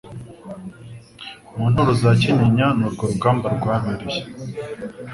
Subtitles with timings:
[1.55, 4.21] Mu nturo za Kinyinya ni urwo rugamba rwabereye